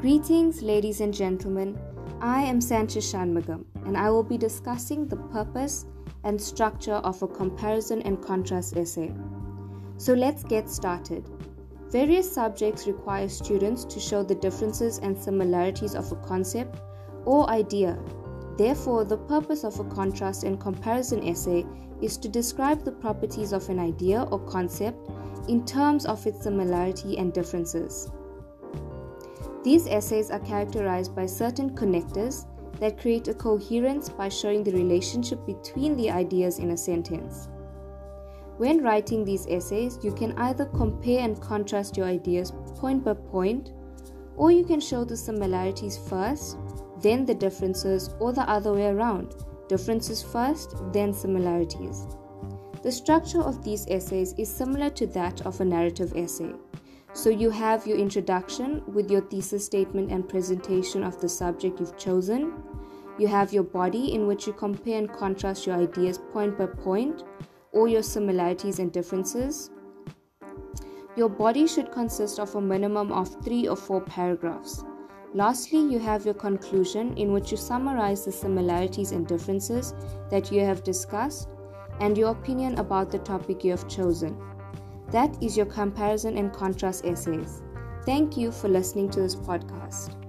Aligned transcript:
Greetings, 0.00 0.62
ladies 0.62 1.00
and 1.00 1.12
gentlemen. 1.12 1.76
I 2.20 2.42
am 2.42 2.60
Sanchez 2.60 3.12
Shanmugam, 3.12 3.64
and 3.84 3.96
I 3.96 4.10
will 4.10 4.22
be 4.22 4.38
discussing 4.38 5.08
the 5.08 5.16
purpose 5.16 5.86
and 6.22 6.40
structure 6.40 7.00
of 7.02 7.20
a 7.20 7.26
comparison 7.26 8.02
and 8.02 8.22
contrast 8.22 8.76
essay. 8.76 9.12
So 9.96 10.14
let's 10.14 10.44
get 10.44 10.70
started. 10.70 11.28
Various 11.90 12.30
subjects 12.30 12.86
require 12.86 13.28
students 13.28 13.84
to 13.86 13.98
show 13.98 14.22
the 14.22 14.36
differences 14.36 14.98
and 14.98 15.18
similarities 15.18 15.96
of 15.96 16.12
a 16.12 16.16
concept 16.16 16.80
or 17.24 17.50
idea. 17.50 17.98
Therefore, 18.56 19.02
the 19.02 19.18
purpose 19.18 19.64
of 19.64 19.80
a 19.80 19.84
contrast 19.84 20.44
and 20.44 20.60
comparison 20.60 21.26
essay 21.26 21.66
is 22.00 22.16
to 22.18 22.28
describe 22.28 22.84
the 22.84 22.92
properties 22.92 23.52
of 23.52 23.68
an 23.68 23.80
idea 23.80 24.22
or 24.30 24.38
concept 24.38 25.10
in 25.48 25.66
terms 25.66 26.06
of 26.06 26.24
its 26.24 26.44
similarity 26.44 27.18
and 27.18 27.32
differences. 27.32 28.08
These 29.64 29.86
essays 29.88 30.30
are 30.30 30.38
characterized 30.40 31.14
by 31.14 31.26
certain 31.26 31.70
connectors 31.70 32.46
that 32.78 32.98
create 32.98 33.28
a 33.28 33.34
coherence 33.34 34.08
by 34.08 34.28
showing 34.28 34.62
the 34.62 34.72
relationship 34.72 35.44
between 35.46 35.96
the 35.96 36.10
ideas 36.10 36.58
in 36.58 36.70
a 36.70 36.76
sentence. 36.76 37.48
When 38.56 38.82
writing 38.82 39.24
these 39.24 39.46
essays, 39.48 39.98
you 40.02 40.12
can 40.12 40.32
either 40.38 40.66
compare 40.66 41.20
and 41.20 41.40
contrast 41.40 41.96
your 41.96 42.06
ideas 42.06 42.52
point 42.76 43.04
by 43.04 43.14
point, 43.14 43.72
or 44.36 44.50
you 44.50 44.64
can 44.64 44.80
show 44.80 45.04
the 45.04 45.16
similarities 45.16 45.96
first, 45.96 46.56
then 47.00 47.24
the 47.24 47.34
differences, 47.34 48.10
or 48.20 48.32
the 48.32 48.48
other 48.48 48.72
way 48.72 48.86
around 48.86 49.34
differences 49.68 50.22
first, 50.22 50.74
then 50.92 51.12
similarities. 51.12 52.06
The 52.82 52.90
structure 52.90 53.42
of 53.42 53.62
these 53.62 53.86
essays 53.88 54.34
is 54.38 54.48
similar 54.48 54.90
to 54.90 55.06
that 55.08 55.42
of 55.42 55.60
a 55.60 55.64
narrative 55.64 56.12
essay. 56.16 56.52
So 57.12 57.30
you 57.30 57.50
have 57.50 57.86
your 57.86 57.98
introduction 57.98 58.82
with 58.86 59.10
your 59.10 59.22
thesis 59.22 59.64
statement 59.64 60.10
and 60.12 60.28
presentation 60.28 61.02
of 61.02 61.20
the 61.20 61.28
subject 61.28 61.80
you've 61.80 61.96
chosen. 61.96 62.52
You 63.18 63.26
have 63.28 63.52
your 63.52 63.64
body 63.64 64.14
in 64.14 64.26
which 64.26 64.46
you 64.46 64.52
compare 64.52 64.98
and 64.98 65.12
contrast 65.12 65.66
your 65.66 65.76
ideas 65.76 66.18
point 66.32 66.56
by 66.56 66.66
point 66.66 67.24
or 67.72 67.88
your 67.88 68.02
similarities 68.02 68.78
and 68.78 68.92
differences. 68.92 69.70
Your 71.16 71.28
body 71.28 71.66
should 71.66 71.90
consist 71.90 72.38
of 72.38 72.54
a 72.54 72.60
minimum 72.60 73.10
of 73.10 73.42
three 73.42 73.66
or 73.66 73.74
four 73.74 74.00
paragraphs. 74.00 74.84
Lastly, 75.34 75.80
you 75.80 75.98
have 75.98 76.24
your 76.24 76.34
conclusion 76.34 77.16
in 77.16 77.32
which 77.32 77.50
you 77.50 77.56
summarize 77.56 78.24
the 78.24 78.32
similarities 78.32 79.12
and 79.12 79.26
differences 79.26 79.94
that 80.30 80.52
you 80.52 80.60
have 80.60 80.84
discussed 80.84 81.48
and 82.00 82.16
your 82.16 82.30
opinion 82.30 82.78
about 82.78 83.10
the 83.10 83.18
topic 83.18 83.64
you 83.64 83.72
have 83.72 83.88
chosen. 83.88 84.40
That 85.10 85.42
is 85.42 85.56
your 85.56 85.66
comparison 85.66 86.36
and 86.36 86.52
contrast 86.52 87.04
essays. 87.04 87.62
Thank 88.04 88.36
you 88.36 88.52
for 88.52 88.68
listening 88.68 89.10
to 89.10 89.20
this 89.20 89.34
podcast. 89.34 90.27